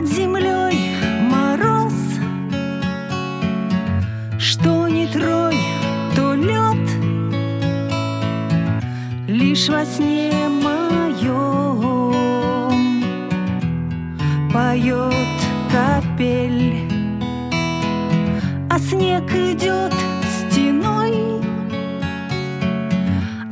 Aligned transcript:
над 0.00 0.06
землей 0.06 0.94
мороз. 1.22 1.92
Что 4.38 4.88
не 4.88 5.06
тронь, 5.08 5.58
то 6.14 6.34
лед 6.34 6.88
Лишь 9.26 9.68
во 9.68 9.84
сне 9.84 10.32
моем. 10.48 12.14
Поет 14.52 15.38
капель 15.72 16.88
А 18.70 18.78
снег 18.78 19.24
идет 19.32 19.92
стеной 20.36 21.42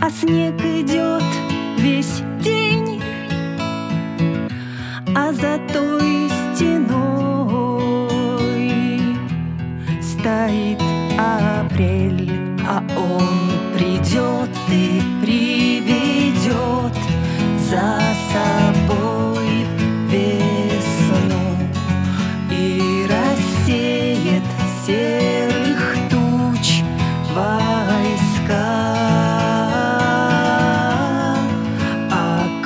А 0.00 0.10
снег 0.10 0.54
идет 0.60 0.75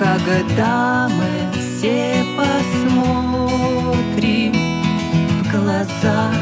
когда 0.01 1.09
мы 1.11 1.31
все 1.53 2.25
посмотрим 2.34 3.53
в 5.42 5.53
глаза 5.53 6.33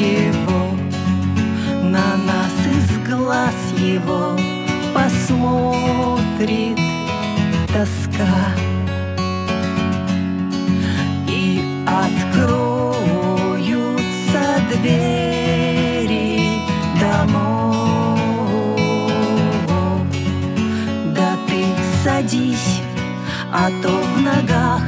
его 0.00 0.70
На 1.82 2.16
нас 2.16 2.54
из 2.66 2.88
глаз 3.06 3.54
его 3.76 4.38
посмотрит 4.94 6.78
тоска 7.68 8.34
садись, 22.24 22.80
а 23.52 23.70
то 23.82 23.88
в 23.88 24.20
ногах 24.20 24.82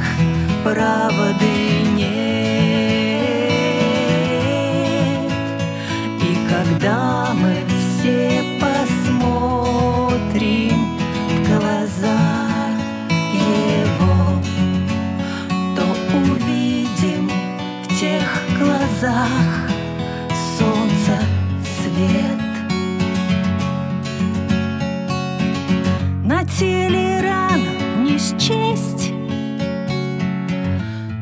правды 0.65 1.53
нет. 1.95 2.07
И 6.23 6.37
когда 6.49 7.35
мы 7.35 7.55
все 7.77 8.43
посмотрим 8.61 9.59
в 11.29 11.33
глаза 11.49 12.21
его 13.33 14.19
То 15.77 15.87
увидим 16.17 17.31
в 17.83 17.87
тех 17.99 18.29
глазах 18.59 19.31
солнца 20.59 21.17
свет. 21.81 22.41
На 26.25 26.45
теле 26.45 27.16
не 28.17 28.19
счесть 28.19 29.13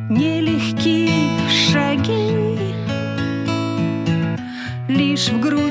Нелегкие 0.09 1.10
шаги. 1.50 2.72
Лишь 4.88 5.28
в 5.28 5.41
груди 5.41 5.64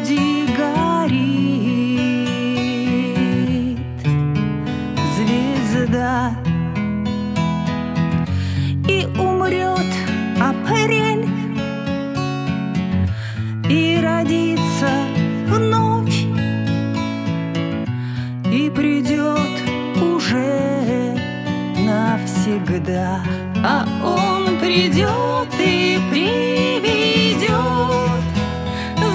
навсегда. 22.94 23.22
А 23.64 23.86
он 24.04 24.60
придет 24.60 25.48
и 25.60 26.00
приведет 26.12 27.52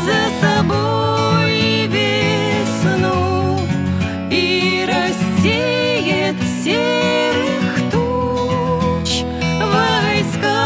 за 0.05 0.47
собой 0.47 1.87
весну 1.87 3.61
и 4.31 4.87
рассеет 4.87 6.37
серых 6.63 7.91
туч 7.91 9.23
войска. 9.61 10.59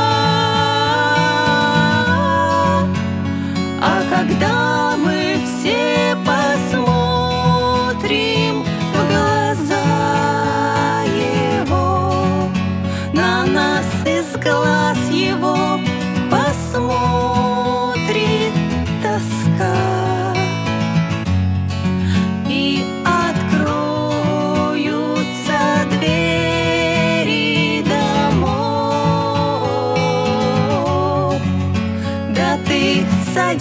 А 3.81 4.03
когда 4.11 4.72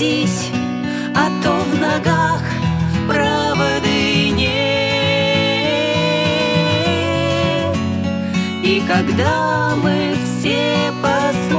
садись, 0.02 0.50
а 1.16 1.30
то 1.44 1.52
в 1.52 1.80
ногах 1.80 2.42
правды 3.08 4.30
нет. 4.32 4.52
И 8.64 8.82
когда 8.88 9.76
мы 9.76 10.16
все 10.24 10.92
посмотрим 11.02 11.52